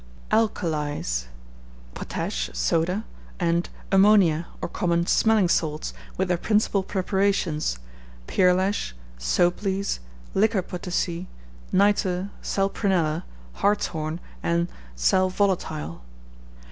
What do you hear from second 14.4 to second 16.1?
and _Sal Volatile.